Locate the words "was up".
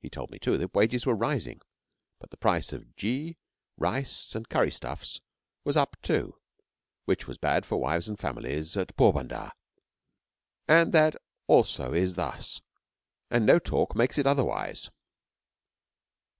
5.62-5.96